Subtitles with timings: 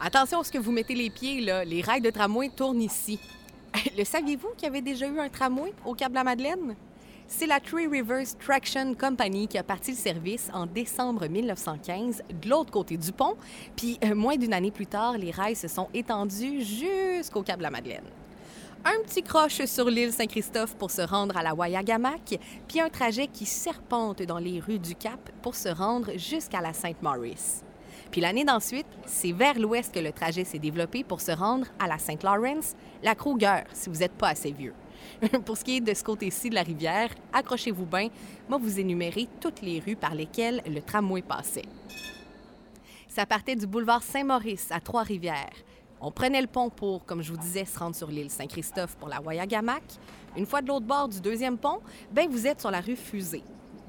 [0.00, 1.64] Attention à ce que vous mettez les pieds, là.
[1.64, 3.18] Les rails de tramway tournent ici.
[3.98, 6.76] Le saviez-vous qu'il y avait déjà eu un tramway au Cap-la-Madeleine?
[7.26, 12.48] C'est la Three Rivers Traction Company qui a parti le service en décembre 1915 de
[12.48, 13.34] l'autre côté du pont,
[13.76, 18.04] puis euh, moins d'une année plus tard, les rails se sont étendus jusqu'au Cap-la-Madeleine.
[18.84, 22.38] Un petit croche sur l'île Saint-Christophe pour se rendre à la Wayagamac,
[22.68, 26.72] puis un trajet qui serpente dans les rues du Cap pour se rendre jusqu'à la
[26.72, 27.64] Sainte-Maurice.
[28.10, 31.86] Puis l'année d'ensuite, c'est vers l'ouest que le trajet s'est développé pour se rendre à
[31.86, 34.74] la Saint-Lawrence, la Kruger, si vous n'êtes pas assez vieux.
[35.44, 38.08] pour ce qui est de ce côté-ci de la rivière, accrochez-vous bien,
[38.48, 41.66] moi vous énumérer toutes les rues par lesquelles le tramway passait.
[43.08, 45.56] Ça partait du boulevard Saint-Maurice à Trois-Rivières.
[46.00, 49.08] On prenait le pont pour, comme je vous disais, se rendre sur l'île Saint-Christophe pour
[49.08, 49.82] la Wayagamac.
[50.36, 51.80] Une fois de l'autre bord du deuxième pont,
[52.12, 53.42] ben vous êtes sur la rue Fusée.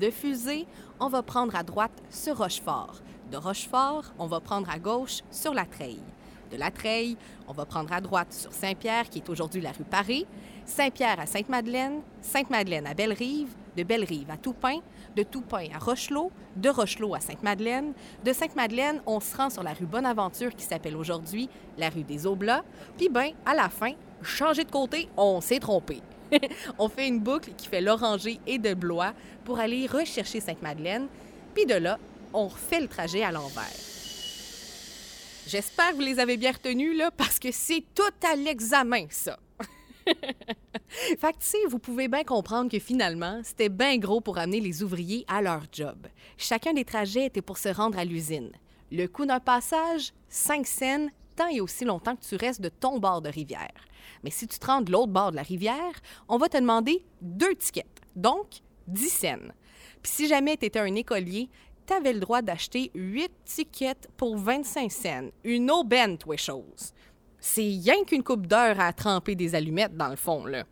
[0.00, 0.66] De Fusée,
[0.98, 2.96] on va prendre à droite sur Rochefort.
[3.30, 6.02] De Rochefort, on va prendre à gauche sur la Treille.
[6.50, 7.16] De la Treille,
[7.46, 10.26] on va prendre à droite sur Saint-Pierre, qui est aujourd'hui la rue Paris.
[10.64, 14.78] Saint-Pierre à Sainte-Madeleine, Sainte-Madeleine à Belle-Rive, de Belle-Rive à Toupin,
[15.14, 17.92] de Toupin à Rochelot, de Rochelot à Sainte-Madeleine.
[18.24, 22.26] De Sainte-Madeleine, on se rend sur la rue Bonaventure qui s'appelle aujourd'hui la rue des
[22.26, 22.64] Oblats.
[22.96, 26.02] Puis ben, à la fin, changer de côté, on s'est trompé.
[26.78, 31.08] on fait une boucle qui fait l'Oranger et de Blois pour aller rechercher Sainte-Madeleine.
[31.54, 31.98] Puis de là,
[32.32, 33.64] on refait le trajet à l'envers.
[35.46, 39.38] J'espère que vous les avez bien retenus, là, parce que c'est tout à l'examen, ça.
[41.18, 41.36] fait
[41.68, 45.62] vous pouvez bien comprendre que finalement, c'était bien gros pour amener les ouvriers à leur
[45.72, 46.06] job.
[46.38, 48.52] Chacun des trajets était pour se rendre à l'usine.
[48.90, 51.08] Le coût d'un passage, 5 cents,
[51.52, 53.86] et aussi longtemps que tu restes de ton bord de rivière.
[54.22, 55.92] Mais si tu te rends de l'autre bord de la rivière,
[56.28, 59.52] on va te demander deux tickets, donc 10 cents.
[60.02, 61.48] Puis si jamais tu étais un écolier,
[61.86, 65.28] tu avais le droit d'acheter 8 tickets pour 25 cents.
[65.44, 66.92] Une aubaine, toi, chose.
[67.38, 70.64] C'est rien qu'une coupe d'heure à tremper des allumettes, dans le fond, là.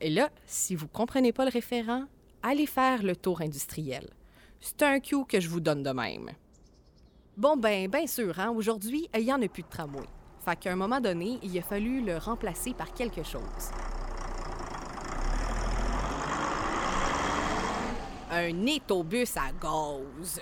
[0.00, 2.04] Et là, si vous comprenez pas le référent,
[2.42, 4.08] allez faire le tour industriel.
[4.60, 6.30] C'est un cue que je vous donne de même.
[7.38, 10.02] Bon, ben, bien sûr, hein, aujourd'hui, il n'y en a plus de tramway.
[10.44, 13.70] Fait qu'à un moment donné, il a fallu le remplacer par quelque chose.
[18.32, 20.40] Un étobus à gaz.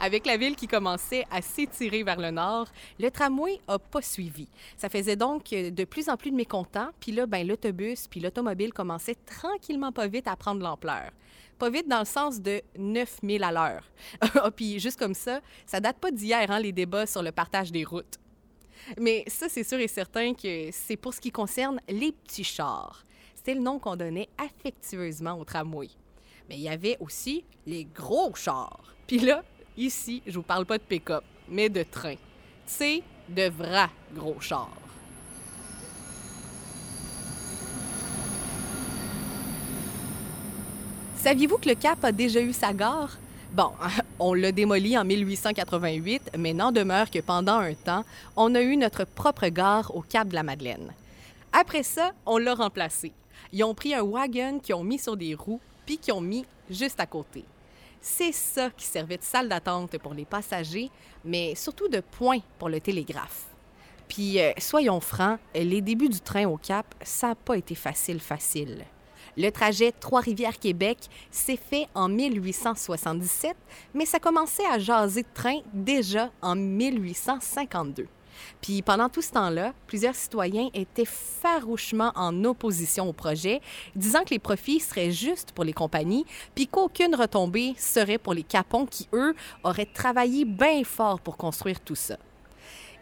[0.00, 2.68] Avec la ville qui commençait à s'étirer vers le nord,
[2.98, 4.48] le tramway a pas suivi.
[4.76, 8.72] Ça faisait donc de plus en plus de mécontents, puis là, ben, l'autobus puis l'automobile
[8.72, 11.10] commençaient tranquillement pas vite à prendre l'ampleur.
[11.58, 13.90] Pas vite dans le sens de 9000 à l'heure.
[14.36, 17.70] Ah, puis juste comme ça, ça date pas d'hier, hein, les débats sur le partage
[17.70, 18.18] des routes.
[18.98, 23.04] Mais ça, c'est sûr et certain que c'est pour ce qui concerne les petits chars.
[23.34, 25.88] C'était le nom qu'on donnait affectueusement au tramway.
[26.48, 28.94] Mais il y avait aussi les gros chars.
[29.06, 29.42] Puis là,
[29.76, 32.16] ici, je vous parle pas de pick-up, mais de train.
[32.66, 34.70] C'est de vrais gros chars.
[41.16, 43.16] Saviez-vous que le Cap a déjà eu sa gare?
[43.52, 43.70] Bon,
[44.18, 48.04] on l'a démoli en 1888, mais n'en demeure que pendant un temps,
[48.36, 50.92] on a eu notre propre gare au Cap de la Madeleine.
[51.52, 53.12] Après ça, on l'a remplacé.
[53.52, 56.44] Ils ont pris un wagon qu'ils ont mis sur des roues, puis qu'ils ont mis
[56.68, 57.44] juste à côté.
[58.06, 60.90] C'est ça qui servait de salle d'attente pour les passagers,
[61.24, 63.46] mais surtout de point pour le télégraphe.
[64.08, 68.20] Puis, euh, soyons francs, les débuts du train au Cap, ça n'a pas été facile,
[68.20, 68.84] facile.
[69.38, 70.98] Le trajet Trois-Rivières-Québec
[71.30, 73.56] s'est fait en 1877,
[73.94, 78.06] mais ça commençait à jaser de train déjà en 1852.
[78.60, 83.60] Puis pendant tout ce temps-là, plusieurs citoyens étaient farouchement en opposition au projet,
[83.94, 86.24] disant que les profits seraient justes pour les compagnies,
[86.54, 91.80] puis qu'aucune retombée serait pour les capons qui, eux, auraient travaillé bien fort pour construire
[91.80, 92.16] tout ça.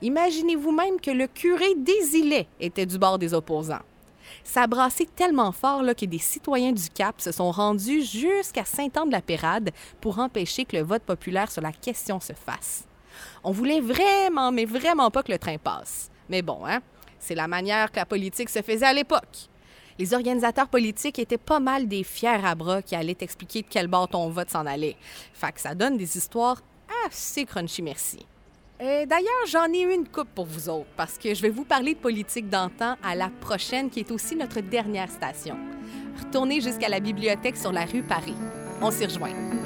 [0.03, 3.83] Imaginez-vous même que le curé des îlets était du bord des opposants.
[4.45, 9.71] Ça a tellement fort là, que des citoyens du Cap se sont rendus jusqu'à Saint-Anne-de-la-Pérade
[10.01, 12.85] pour empêcher que le vote populaire sur la question se fasse.
[13.45, 16.11] On voulait vraiment, mais vraiment pas que le train passe.
[16.29, 16.81] Mais bon, hein,
[17.19, 19.49] c'est la manière que la politique se faisait à l'époque.
[19.99, 23.89] Les organisateurs politiques étaient pas mal des fiers à bras qui allaient t'expliquer de quel
[23.89, 24.97] bord ton vote s'en allait.
[25.33, 26.61] Fait que ça donne des histoires
[27.07, 28.27] assez crunchy, merci.
[28.81, 31.95] Euh, d'ailleurs, j'en ai une coupe pour vous autres, parce que je vais vous parler
[31.95, 35.57] de politique d'antan à la prochaine, qui est aussi notre dernière station.
[36.19, 38.35] Retournez jusqu'à la bibliothèque sur la rue Paris.
[38.81, 39.62] On s'y rejoint.